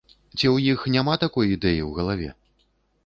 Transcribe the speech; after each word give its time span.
Ці 0.35 0.37
ў 0.37 0.55
іх 0.77 0.85
няма 0.95 1.13
такой 1.25 1.53
ідэі 1.57 1.85
ў 1.85 1.93
галаве? 1.99 2.29